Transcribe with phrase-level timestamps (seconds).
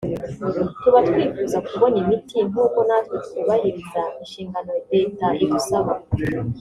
[0.81, 5.91] tuba twifuza kubona imiti nk’uko natwe twubahiriza inshingano Leta idusaba